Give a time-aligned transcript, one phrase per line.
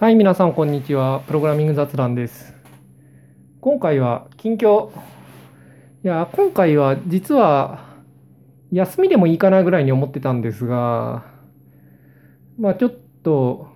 [0.00, 1.24] はい、皆さん、こんにちは。
[1.26, 2.54] プログラミング雑談です。
[3.60, 4.90] 今回は近況。
[6.04, 7.96] いや、今回は実は
[8.70, 11.24] 休みでもいいかなぐらいに思ってたんですが、
[12.60, 13.66] まあちょっと、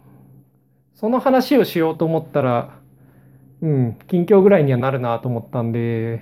[0.94, 2.78] その話をしようと思ったら、
[3.60, 6.20] うん、近況ぐらいにはなるなと思ったんで、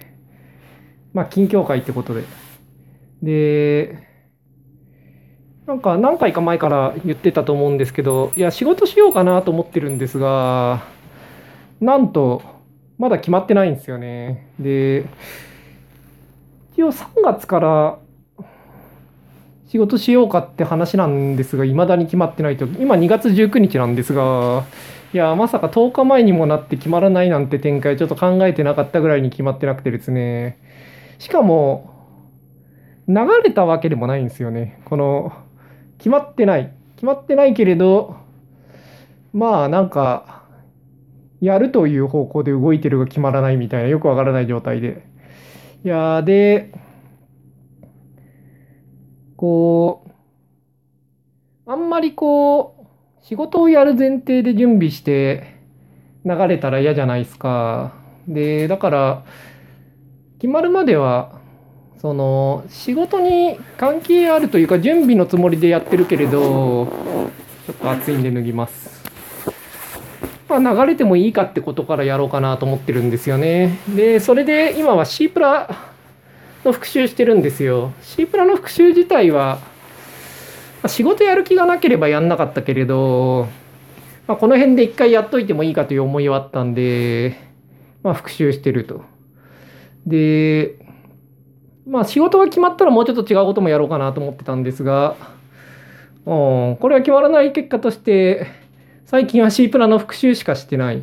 [1.13, 2.25] まあ近況会ってことで。
[3.23, 4.10] で、
[5.71, 10.83] なんか何回か前から言ってたと思うんですけど、いや、仕事しようかなと思ってるんですが、
[11.81, 12.43] なんと、
[12.99, 14.49] まだ決まってないんですよね。
[14.59, 15.05] で、
[16.73, 17.99] 一応3月から
[19.69, 22.65] 仕事しようかって話なんですが、未だに決まってないと。
[22.65, 24.65] 今2月19日なんですが、
[25.15, 30.59] いや、まさか10日前にもなって決まらないなんて展開ちょっと考えてなかったぐらいに決まってなくてですね。
[31.21, 31.95] しかも、
[33.07, 34.81] 流れたわけでもないんですよね。
[34.85, 35.33] この、
[36.01, 36.73] 決まってない。
[36.97, 38.17] 決まってないけれど、
[39.33, 40.45] まあなんか、
[41.41, 45.03] やるという方向で動いてるが決まらないみたいな、よくわからない状態で。
[45.85, 46.73] いやで、
[49.37, 50.05] こ
[51.67, 52.87] う、あんまりこ
[53.23, 55.55] う、仕事をやる前提で準備して
[56.25, 57.93] 流れたら嫌じゃないですか。
[58.27, 59.25] で、だから、
[60.39, 61.40] 決まるまでは、
[62.01, 66.87] その仕事に関係あるというか準備のつもりでやってるけれど
[67.67, 69.01] ちょっと暑いんで脱ぎます。
[70.49, 73.79] まあ流れてもいいかってことからやろうかなと思ってるんですよね。
[73.95, 75.69] でそれで今は C プラ
[76.65, 77.93] の復習してるんですよ。
[78.01, 79.59] C プラの復習自体は
[80.83, 83.47] ま仕事やる気がなければやんなかったけれど、
[84.27, 87.37] まあ、この辺で一回やっといてもいいかという思いはあったんで
[88.03, 89.05] まあ復習してると。
[90.07, 90.77] で
[91.91, 95.17] まあ仕事が決まったらもうちょっと違うこともやろうかなと思ってたんですが、
[96.25, 98.47] うん、これは決まらない結果として、
[99.07, 100.99] 最近は C プラの復習しかしてない。
[100.99, 101.03] い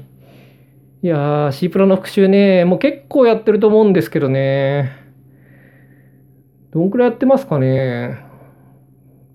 [1.02, 4.94] やー、C プラの復習ね、もう結構やってると思うんですけどね。
[6.72, 8.26] どんくらいやってますかね。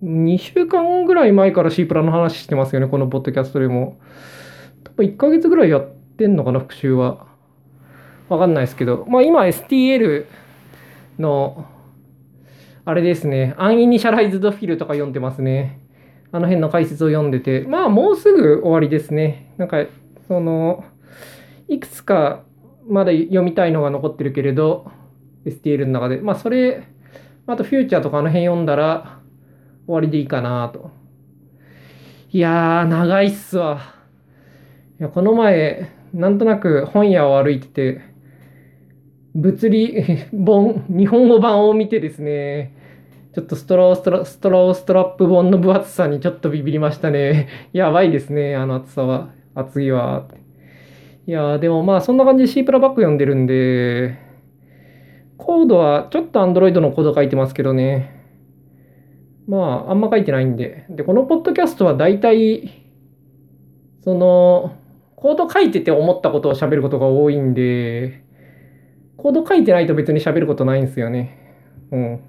[0.03, 3.99] 2週間ぐらい前から C プラの話してますよね、このポッドキャストでも。
[4.85, 7.27] 多分1ヶ月ぐらいやってんのかな、復習は。
[8.31, 9.05] わかんないですけど。
[9.07, 10.25] まあ今 STL
[11.19, 11.67] の、
[12.85, 15.81] あれですね、アンイニシャライズドフィルとか読んでますね。
[16.33, 19.53] あの辺の解説を読んでて、まあもうすぐ終わりですね。
[19.59, 19.85] なんか、
[20.27, 20.85] その、
[21.69, 22.43] いくつか
[22.89, 24.91] まだ読みたいのが残ってるけれど、
[25.45, 26.85] STL の中で、まあそれ、
[27.47, 29.21] あとフューチャーとかあの辺読んだら
[29.87, 30.91] 終わりでいいかなと。
[32.31, 33.81] いやー、長いっすわ。
[34.99, 38.12] いや、この前、なんとなく本屋を歩いてて、
[39.35, 42.75] 物理 本、日本語版を見てですね、
[43.35, 47.49] ちょっとストローストラストローストラップ本の分厚さにちょっとビビりましたね。
[47.73, 49.31] やばいですね、あの厚さは。
[49.55, 50.27] 厚いわ。
[51.27, 54.19] いやでもまあそんな感じで C プラバック読んでるんで、
[55.39, 58.11] コードはちょっと Android のコード書いてますけどね。
[59.49, 60.85] まああんま書いてないんで。
[60.91, 62.71] で、このポッドキャストは大体、
[64.01, 64.73] その、
[65.17, 68.22] コード書いてて思ったことを喋ることが多いんで、
[69.23, 71.39] コード書いてないと別に喋ることないんですよね。
[71.93, 72.21] うん。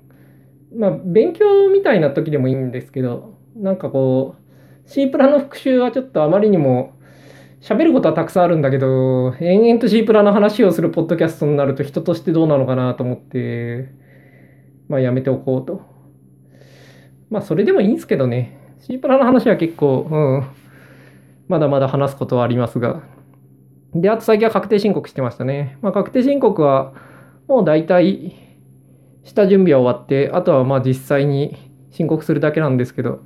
[0.77, 6.93] まあ、勉強みたいな時でもいいんですけど、なんかこう、C プラの復習はちょっとあまりにも、
[7.61, 13.89] 喋ることはたくさんあるんだけど、延々と C プラの話をするポッドキャストになると人としてどうなのかなと思って、
[14.87, 15.81] まあやめておこうと。
[17.31, 18.75] まあそれでもいいんですけどね。
[18.81, 20.43] C プラの話は結構、うん。
[21.47, 23.12] まだまだ話すことはありますが。
[23.95, 25.77] で、あと最近は確定申告してましたね。
[25.81, 26.93] まあ、確定申告は
[27.47, 28.35] もう大体
[29.23, 31.57] 下準備は終わって、あとはまあ実際に
[31.91, 33.23] 申告するだけなんですけど、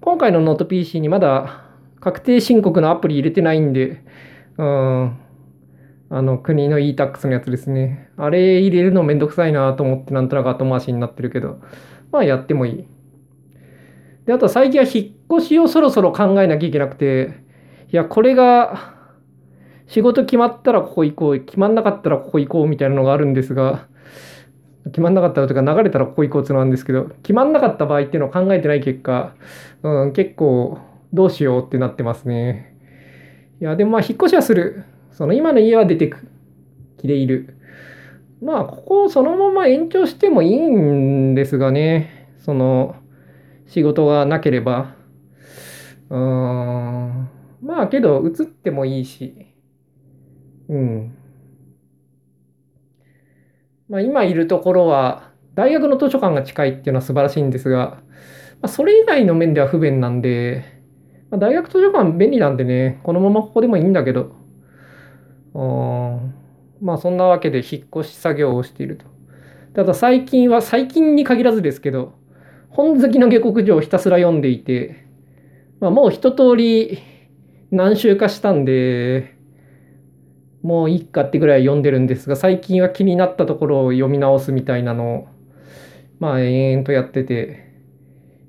[0.00, 1.64] 今回のノート PC にまだ
[2.00, 4.02] 確定申告のアプリ入れてないんで、
[4.56, 5.18] うん、
[6.10, 8.10] あの国の e-tax のやつですね。
[8.16, 11.60] あれ入れるのめんどくさいなと思ってなんとなく後回しになってるけど、
[12.10, 12.88] まあやってもいい。
[14.26, 17.40] で、あと最近は引っ越しをそろそろ考えなきゃいけなくて、
[17.90, 18.97] いや、これが、
[19.88, 23.86] 仕事決まったらここ行こう、決まんなかったらここ行こうみたいなのがあるんですが、
[24.84, 29.34] 決まんなかったらというか流れたらここ行こうってのなんですけど、決まんなかった場合っていうのを考えてない結果、
[29.82, 30.78] うん、結構
[31.12, 32.76] どうしようってなってますね。
[33.60, 34.84] いや、でもまあ引っ越しはする。
[35.10, 36.28] その今の家は出てく
[36.98, 37.56] 気でいる。
[38.42, 42.94] まあここをそのまま延長してもいいんですがね、その
[43.66, 44.94] 仕事がなければ。
[46.10, 47.28] うーん。
[47.62, 49.47] まあけど移ってもいいし。
[50.68, 51.16] うん。
[53.88, 58.02] まあ、今いるところは、大学の図書館が近いっていうのは素晴らしいんですが、
[58.60, 60.64] まあ、それ以外の面では不便なんで、
[61.30, 64.36] まあ、大学図書館便利なんでね、このままここでもいいんだけど、
[66.80, 69.04] まあそんなわけで引っ越し作業をしていると。
[69.74, 72.14] ただ最近は、最近に限らずですけど、
[72.70, 75.06] 本好きの下克上をひたすら読んでいて、
[75.80, 76.98] まあ、もう一通り
[77.70, 79.37] 何週かしたんで、
[80.68, 85.28] もういいかってぐらい読んでるんですが、最近は気になったところを読み直すみたいなのを、
[86.20, 87.72] まあ延々とやってて、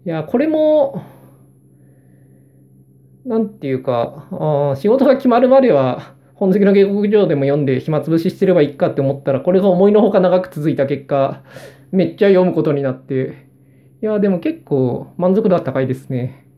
[0.06, 1.02] いや、これも、
[3.26, 11.44] なんていうか、あ仕事が決まるまでは、本好きの下克上でも読んで暇つぶししてればいいかって思ったら、これが思いのほか長く続いた結果、
[11.94, 13.48] めっちゃ読むことになって、
[14.04, 16.49] いや、でも結構満足度は高いですね。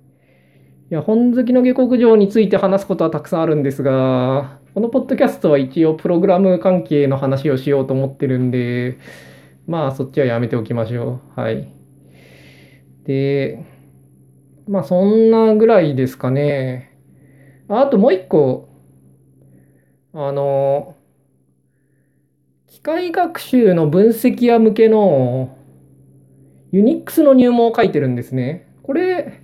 [0.91, 8.97] いや、本好きの下克上について話すことはたくさんあるんですが、このポッドキャストは一応プログラム関係の話をしようと思ってるんで、
[9.67, 11.39] まあそっちはやめておきましょう。
[11.39, 11.71] はい。
[13.05, 13.63] で、
[14.67, 16.99] まあそんなぐらいですかね。
[17.69, 18.67] あともう一個、
[20.11, 20.97] あの、
[22.67, 25.55] 機械学習の分析屋向けの
[26.73, 28.67] ユニックスの入門を書いてるんですね。
[28.83, 29.40] これ、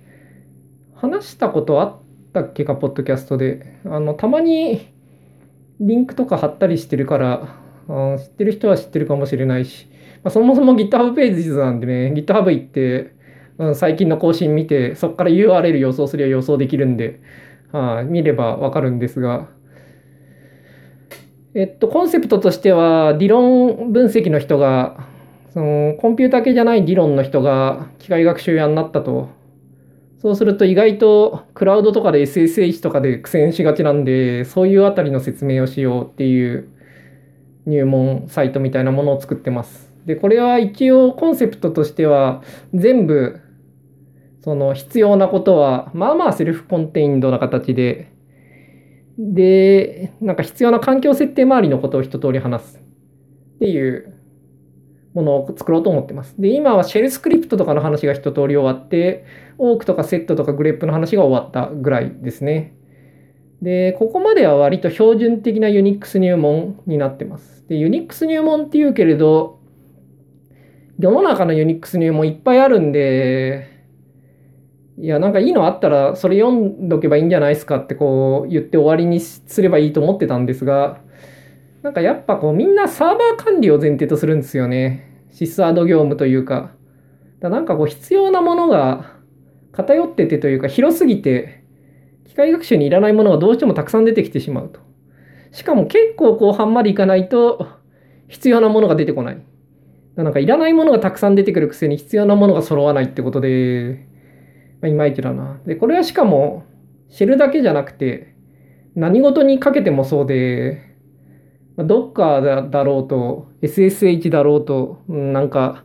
[1.00, 1.96] 話したことあっ
[2.32, 3.78] たっけか、ポッドキャストで。
[3.84, 4.92] あの、たまに
[5.80, 7.56] リンクとか貼ったりしてるから、
[7.88, 9.86] あ知ってる人は知ってるかもしれないし、
[10.24, 13.14] まあ、そもそも GitHub ページなんでね、GitHub 行って、
[13.58, 17.20] うん、最近の更新見て、そこから URL 予想すりゃ予想できるんで、
[17.70, 19.48] はあ、見ればわかるんですが、
[21.54, 25.06] えっと、コンセプトとしては、理論分析の人が、
[25.54, 29.37] そのコンピュータ系じゃない理論の人が機械学習屋になったと。
[30.20, 36.68] そうすると意外とクラウドとかで SSH とかで苦戦しがちなんで、そういうあたりの説明をしようっていう
[37.66, 39.92] 入門サイトみたいなものを作ってます。
[40.06, 42.42] で、これは一応コンセプトとしては
[42.74, 43.40] 全部
[44.40, 48.10] その必要なことはまあまあセルフコンテインドな形で、
[49.18, 54.14] で、なんか必要な環境設定周りのことを一通り話すっていう
[55.14, 56.34] ものを作ろうと思ってます。
[56.40, 59.24] で、今はシェルスクリプトとかの話が一通り終わって、
[59.58, 62.74] オークとかセットとかグレップの話が終わったぐらいですね。
[63.60, 67.66] で、ここまでは割と標準的なユニックス入門になってます。
[67.68, 69.58] で、ユニックス入門っていうけれど、
[70.98, 73.68] 世の中のユニックス入門いっぱいあるんで、
[74.96, 81.00] いや、なんかいいのあったらそれ読んどけばいいんじゃないですかってこう言って終わりにすればいいと思ってたんですが、
[81.82, 85.24] なんかやっぱこうみんなサーバー管理を前提とするんですよね。
[85.30, 86.72] シスアド業務というか。
[87.40, 89.17] だなんかこう必要なものが
[89.78, 91.62] 偏っててというか広すぎて、
[92.24, 94.80] 機械学習にいらないものがどうしてもたくさん出てきてしまうと。
[95.52, 97.68] しかも結構後半までいかないと
[98.26, 99.42] 必要なものが出てこない。
[100.16, 104.04] なんかいらないものがたくさん出てくるくせに必要なものが揃わないってことで、
[104.80, 105.60] まあ、いまいちだな。
[105.64, 106.64] で、これはしかも
[107.08, 108.34] シェルだけじゃなくて
[108.96, 110.82] 何事にかけてもそうで、
[111.76, 115.84] どっかだろうと、SSH だろうと、なんか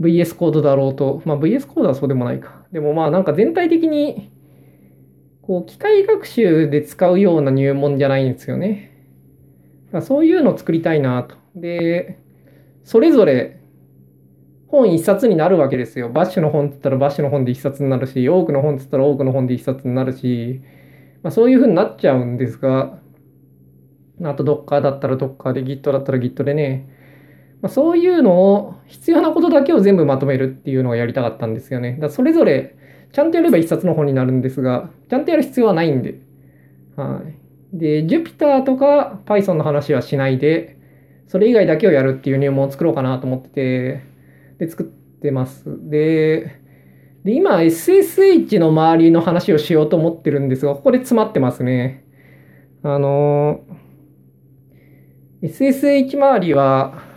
[0.00, 2.59] VS コードだろうと、まあ VS コードはそうでもないか。
[2.72, 4.30] でもまあなんか全体的に、
[5.42, 8.90] こう機械学習で使うような入門じゃないんですよね。
[10.02, 11.34] そういうのを作りたいなと。
[11.56, 12.18] で、
[12.84, 13.60] それぞれ
[14.68, 16.08] 本一冊になるわけですよ。
[16.08, 20.62] バッシュの本って言ったらバッシュの本で一冊になるし、多くの本って言ったら多くの本で一冊になるし、
[21.22, 23.00] まあ、そういうふうになっちゃうんですが、
[24.22, 26.88] あと Docker だったら Docker で Git だったら Git でね、
[27.62, 31.98] まあ、そういうのを必要なことだけを全部まとめるっていうのをやりたかったんですよね。
[32.00, 32.76] だそれぞれ
[33.12, 36.20] ちゃんとやれば一冊の本になるんですが、ちゃんとやる必要はないんで。
[36.96, 37.22] は
[37.72, 37.76] い。
[37.76, 40.78] で、Jupyter とか Python の話はしないで、
[41.26, 44.02] それ以外だけをやるっていう入門を作ろうかなと思ってて、
[44.58, 45.64] で、作ってます。
[45.88, 46.60] で、
[47.24, 52.04] で今 SSH の周りの話をしようと思ってるんですが、ここで詰まってますね。
[52.82, 53.80] あのー
[55.42, 57.09] SSH 周りは、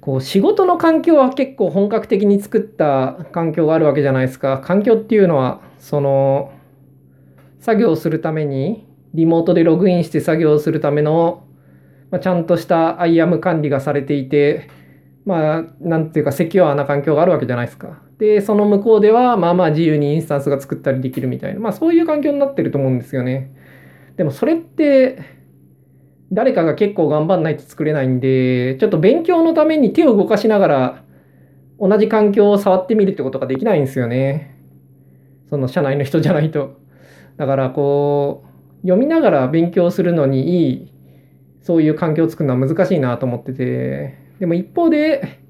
[0.00, 4.58] こう仕事の環境は結構本格的に作った環境があるわけじゃないですか。
[4.58, 6.52] 環境っていうのは、その、
[7.58, 11.44] 作業をするために、リモートでログインして作業をするための、
[12.10, 14.70] まあ、ちゃんとした IAM 管理がされていて、
[15.26, 18.00] まあ、なんていうか、セキュアな環境があるわけじゃないですか。
[18.18, 23.50] で、その向こうでは、まあまあ自由にインスタンスが作ったりできるみたいな、まあそういう環境になってると思うんですよね。
[24.16, 25.39] でもそれって、
[26.32, 31.04] 誰かが結構頑張んないと作れないんで、ちょっと勉強のために手を動かしながら、
[31.80, 34.56] 同じ環境を触ってみるってことができないんですよね。
[35.48, 36.78] その社内の人じゃないと。
[37.36, 40.92] だからこう、読みながら勉強するのにいい、
[41.62, 44.18] そういう環境を作るのは難しいなと思ってて。
[44.38, 45.40] でも一方で、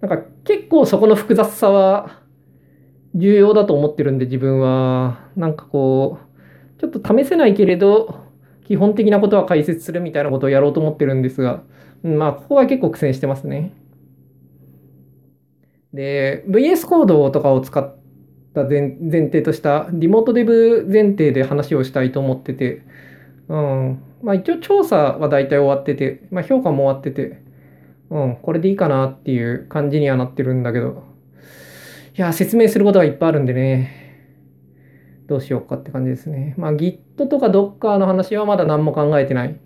[0.00, 2.22] なんか結構そこの複雑さは、
[3.14, 6.18] 重要だと思ってるんで自分はなんかこ
[6.76, 8.21] うちょっと試せないけれど
[8.64, 11.62] 基本的なことは解説するみたいなことをやろうと思ってるんですが、
[12.02, 13.72] まあここは結構苦戦してますね。
[15.92, 17.94] で VS コードとかを使っ
[18.54, 22.82] た前前提としたリモートデブ前提で話をしたいと思ってて、
[23.48, 27.42] うんまあ、一応調査は大体終わってて、まあ、評価も終わってて、
[28.10, 31.04] うん、これでいいかなっていう感じにはなってるんだけど、
[32.16, 34.01] いや、説明することがいっぱいあるんでね、
[35.32, 36.54] どうしようかって感じですね。
[36.58, 39.58] まあ Git とか Docker の話はまだ何も考えてない。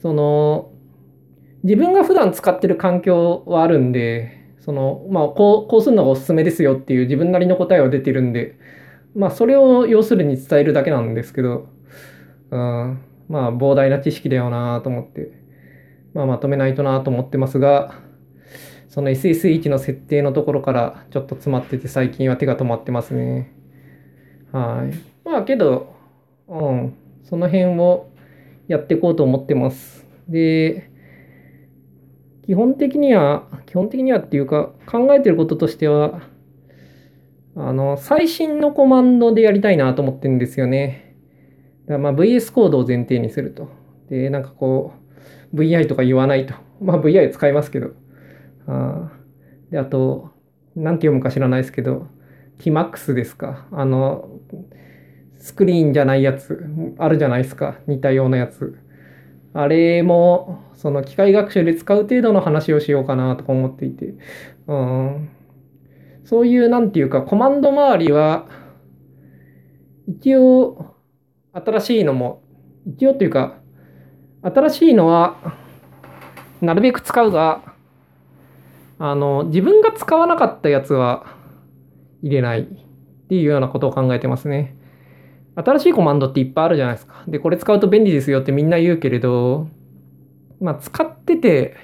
[0.00, 0.70] その、
[1.62, 8.58] 自分が普段使ってる環境はあるんで、その、まあこう、こうするのがおすすめですよっていう自分なりの答えは出てるんで、
[9.14, 11.68] まあそれを要するに伝えるだけなんですけど、
[12.50, 15.32] うん、まあ膨大な知識だよなと思って、
[16.14, 17.92] まあまとめないとなと思ってますが、
[18.88, 23.57] その SSH の設定のところからちょっと詰まってて最近は手が止まってますね。
[24.52, 25.28] はい。
[25.28, 25.94] まあけど、
[26.48, 28.10] うん、その辺を
[28.66, 30.06] やっていこうと思ってます。
[30.28, 30.90] で、
[32.46, 36.22] 基本的には、基本的にはっていうか考えてることとしては、
[37.56, 41.16] あの、最新のコマンドでやりたいなと思ってるんですよね。
[41.86, 43.68] だからまあ VS コードを前提にすると。
[44.08, 44.92] で、なんかこ
[45.52, 46.54] う、VI とか言わないと。
[46.80, 47.90] まあ VI 使いますけど。
[48.66, 49.10] あ
[49.70, 50.30] で、あと、
[50.76, 52.06] なんて読むか知らないですけど、
[52.58, 53.66] Tmax ですか。
[53.72, 54.37] あの、
[55.38, 56.64] スクリーンじゃないやつ、
[56.98, 57.78] あるじゃないですか。
[57.86, 58.78] 似たようなやつ。
[59.54, 64.14] あれも、その機械学習で使う程度の話をしようかなとか思っていて。
[64.66, 65.28] うん、
[66.24, 68.46] そういう、なんていうか、コマンド周りは、
[70.06, 70.94] 一応、
[71.52, 72.42] 新しいのも、
[72.86, 73.58] 一応というか、
[74.42, 75.36] 新しいのは、
[76.60, 77.74] なるべく使うが、
[78.98, 81.36] あの、自分が使わなかったやつは
[82.22, 82.87] 入れない
[83.28, 84.74] っていうようなことを考えてますね。
[85.54, 87.24] 新しいコマンドっていっぱいあるじゃないですか。
[87.28, 89.68] で、これ使うと便利ですよってみんな言うけれど、
[90.62, 91.76] まあ、使ってて、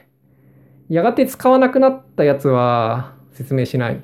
[0.88, 4.02] やがて使わなくなったやつは説明しない。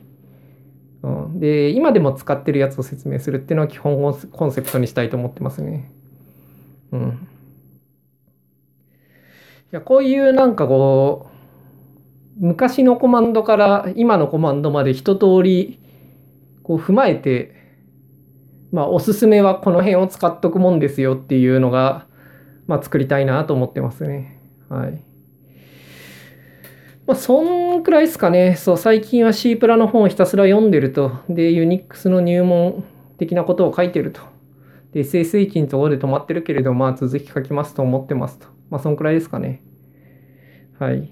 [1.02, 3.96] うん、で、今でも使ってるやつを説明するっていうのは基本
[4.30, 5.90] コンセプトにしたいと思ってますね。
[6.92, 7.28] うん。
[9.72, 11.30] いや、こういうなんかこ
[12.38, 15.78] う、昔のコマンドから今のコマンドまで一通り
[16.70, 17.52] こう踏まえて、
[18.70, 22.06] まあ、おすすめはこの辺を使っとくもんですよっていうのが、
[22.68, 24.40] まあ、作りたいなと思ってますね。
[24.68, 25.02] はい。
[27.08, 28.54] まあ、そんくらいですかね。
[28.54, 31.10] そう、最近は C プラの本をひたすら読んでると。
[31.28, 32.84] で、ユニックスの入門
[33.18, 34.20] 的なことを書いてると。
[34.92, 38.46] で、SSH のところで止まってるけれど、まあ、続き書きますと思ってますと。
[38.70, 39.60] まあ、そんくらいですかね。
[40.78, 41.10] はい。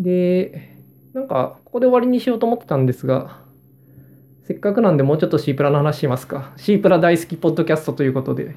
[0.00, 0.76] で、
[1.14, 3.41] なんか、ここで終わりにしようと思ってたんですが、
[4.44, 6.52] せっかくなんでもうちょっと C プラの話しますか。
[6.56, 8.56] C プラ大好きポッドキャストということで。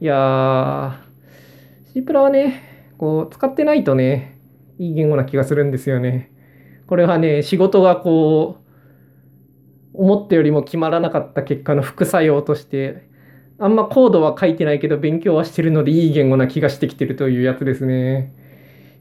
[0.00, 0.92] いやー、
[1.92, 4.38] C プラはね、こう、使ってないとね、
[4.78, 6.30] いい言語な気がするんですよね。
[6.86, 8.66] これはね、仕事がこう、
[9.92, 13.06] 思ったよりも決まらなかった結果の副作用として、
[13.58, 18.34] あんまコードは書いてないけど勉強はしてるのでいい言語な気がしてきてるというやつですね。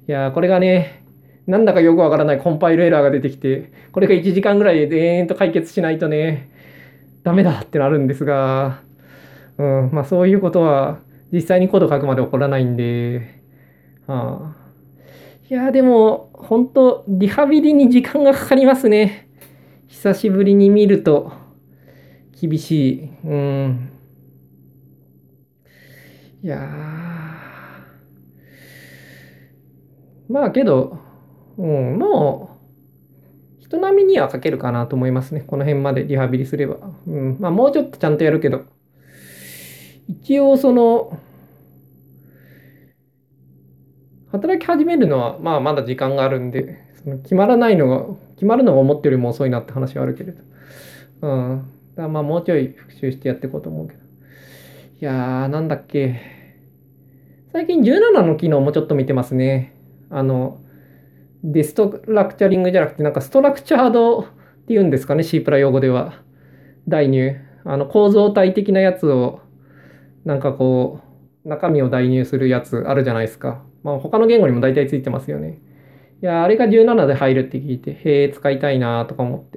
[0.07, 1.04] いやー、これがね、
[1.47, 6.49] なんだかよくわからないコンパイルエラーが出てきて、これが1時間ぐらいで延々と解決しないとね、
[7.23, 8.81] ダメだってなるんですが、
[9.57, 10.99] うん、まあそういうことは
[11.31, 13.41] 実際にコード書くまで起こらないんで、
[14.07, 14.65] はあ、
[15.49, 19.29] いや、でも、本当リハビリに時間がかかりますね。
[19.87, 21.31] 久しぶりに見ると、
[22.39, 23.09] 厳しい。
[23.23, 23.91] うん。
[26.43, 26.59] いや
[30.29, 30.99] まあけど、
[31.57, 32.55] うん、もう、
[33.63, 35.41] 人並みには書けるかなと思いますね。
[35.41, 36.77] この辺までリハビリすれば。
[37.07, 37.37] うん。
[37.39, 38.63] まあ、もうちょっとちゃんとやるけど。
[40.07, 41.17] 一応、その、
[44.31, 50.43] 働き始めるのは、まあ、まだ時間があるんで、その決まらないのが、決まるのが思ってよりも遅いなって話はあるけれど。
[51.21, 51.71] うん。
[51.95, 53.99] だまあ、もうちょい復習してやっていこうと思うけど。
[54.01, 54.03] い
[55.05, 56.21] やー、なんだっけ。
[57.51, 59.73] 最近17の機能もちょっと見てますね。
[60.09, 60.59] あの、
[61.51, 64.25] ディストラクチャリングじゃなくて、なんかストラクチャードっ
[64.67, 66.21] ていうんですかね、C プラ用語では。
[66.87, 67.35] 代入。
[67.63, 69.41] あの構造体的なやつを、
[70.23, 71.01] なんかこ
[71.45, 73.63] う、中身を代入するやつあるじゃないですか。
[73.83, 75.59] まあ他の言語にも大体ついてますよね。
[76.21, 79.54] いや、あれが17で入るって聞いて、へえ、使いたいなとか思って。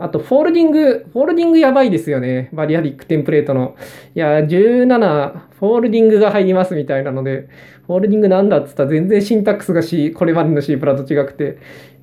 [0.00, 2.48] あと、 folding、folding やばいですよね。
[2.52, 3.76] variadic テンプレートの。
[4.14, 7.48] いや、17、 folding が入りますみたいなので、
[7.86, 11.58] folding なんだっつったら全然シンタックスが C、これまでの C プラと違くて、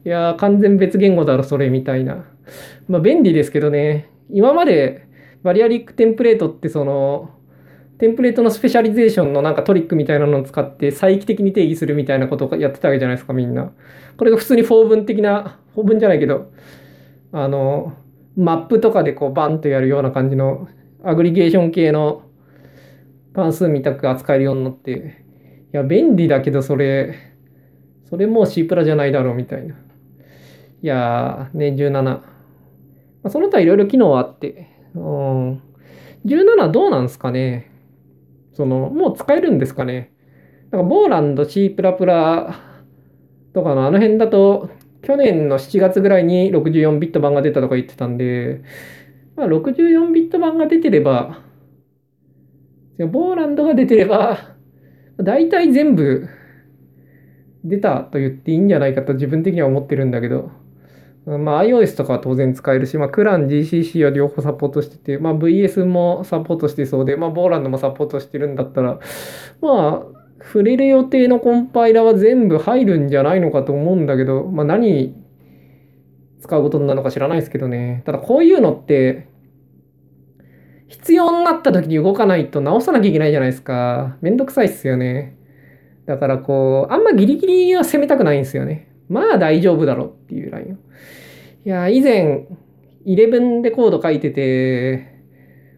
[0.06, 2.26] いや、完全別言語だろ、それ、みたいな。
[2.88, 4.10] まあ、便利ですけどね。
[4.30, 5.08] 今まで、
[5.42, 7.32] バリアリックテンプレートって、その、
[7.98, 13.72] テンプレートのスペシャリゼーションのなんかトリックみたいなのを使って再帰的に定義するみたいなことをやってたわけじゃないですか、みんな。
[14.18, 16.52] これが普通に法文的な、法文じゃないけど、
[17.32, 17.94] あの、
[18.36, 20.68] マップとかでこうバンとやるような感じの
[21.04, 22.24] アグリゲーション系の
[23.34, 25.26] 関数みたく扱えるようになって、
[25.74, 27.16] いや、便利だけどそれ、
[28.10, 29.76] それもう C プラじゃないだろうみたいな。
[29.76, 29.78] い
[30.82, 32.04] やー、ね、17。
[32.04, 32.24] ま
[33.24, 35.62] あ、その他いろいろ機能あって、うん。
[36.26, 37.72] 17どうなんすかね
[38.54, 40.12] その、もう使えるんですかね
[40.72, 41.94] なんか、ボーランド C++ とか
[43.76, 44.70] のあの辺だと、
[45.04, 48.62] 去年の7月ぐらいに64ビット版が出たとか言ってたんで、
[49.36, 51.40] まあ、64ビット版が出てれば、
[53.12, 54.56] ボーランドが出てれば、
[55.18, 56.28] 大体全部
[57.64, 60.52] 出たと言っていいんじゃないかと自分的には思ってるんだけど、
[61.26, 69.00] まあ、iOS とかは当然使えるし、まあ、クラン GCC は両方サポートしてて、まあ、VS もサポートしてそうで、まあ、ボーランドもサポートしてるんだったら、
[69.62, 75.16] まあ、触れる予定のコンパイラは全部入るんじゃないのかと思うんだけど、まあ、何
[76.42, 78.04] 使うことなのか知らないですけどね。
[78.06, 79.28] ただこういうのって、
[80.88, 84.18] 必要になった時に動かないと直さなきゃいけないじゃないですか。
[84.22, 85.38] めんどくさいっすよね。
[86.06, 88.90] だからこう、あんまギリギリは攻めたくないんですよね。
[89.10, 90.78] まあ大丈夫だろっていうラインを。
[91.66, 92.48] いや、以前、
[93.06, 95.22] 11でコード書いてて、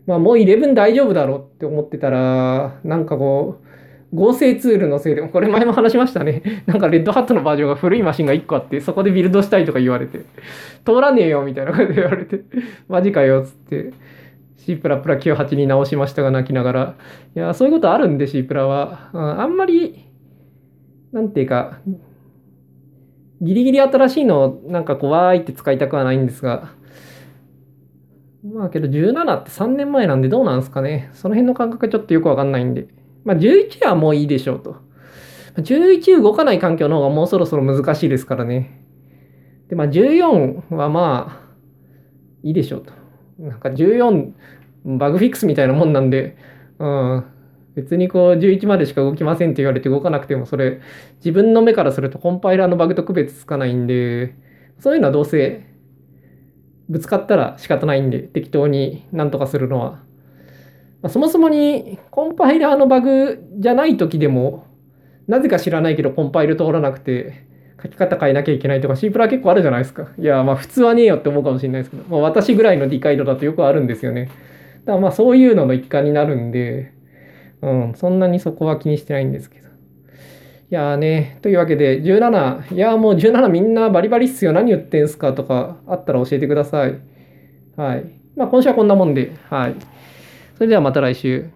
[0.06, 3.69] まあもう11大丈夫だろって思ってたら、なんかこう、
[4.14, 6.42] 合成ツールのせいで、これ前も話しましたね。
[6.66, 10.22] なんかレッドハットのバージョンが古いマシンが1個あって、そこでビルドしたいとか言われて、
[10.86, 12.42] 通らねえよみたいな感じで言われて、
[12.90, 13.94] マジかよっつって、
[14.58, 16.96] C プラプラ98に直しましたが泣きながら、
[17.36, 19.10] いや、そういうことあるんで C プラは。
[19.14, 20.06] あんまり、
[21.12, 21.80] なんていうか、
[23.42, 26.72] ギリギリ新しいのをなんかこわーいって使いたくはないんですが、
[28.44, 31.10] まあけど17って3年前なんでどうなんですかね。
[31.14, 32.88] その辺の感覚ちょっとよくわかんないんで。
[33.24, 34.78] まあ、11はもういいでしょうと。
[35.58, 38.86] 11動かない環境の方がもうそろそろ難しいですからね。
[39.68, 41.50] で、まあ、14はまあ、
[42.44, 42.94] いいでしょうと。
[43.40, 44.34] なんか14、
[44.86, 46.38] バグフィックスみたいなもんなんで、
[46.80, 47.26] うん、
[47.76, 50.82] 別にこう11までしか動きませんって言われて動かなくても、それ、
[51.18, 54.36] 自分の目からするとコンパイラーのバグと区別つかないんで、
[54.80, 55.66] そういうのはどうせ、
[56.90, 60.04] ぶつかったら仕方ないんで、適当になんとかするのは
[61.02, 64.66] まあ、そもそもにコンパイラーのバグじゃない時でも、
[65.28, 67.48] なぜか知らないけどコンパイル通らなくて、
[67.82, 70.10] 書き方変えなきゃいけないとか C プラ結構あるじゃないですか。
[70.18, 74.26] いや、まあ普通はねえよって思うかもしれないですけど、まあ、私ぐらいの理解度だとよくあるんですよね。
[74.26, 74.32] だ
[74.88, 76.94] からまあそういうのの一環になるんで、
[77.62, 79.70] うん、そんなにそこは気にしてないんですけど。
[80.72, 87.00] いやーね、というわけで17、いやもう17みんなバリバリっすよ、何言ってんすかとかあったら教えてください。
[87.76, 88.04] はい。
[88.36, 89.76] まあ今週はこんなもんで、はい。
[90.60, 91.50] それではまた来週。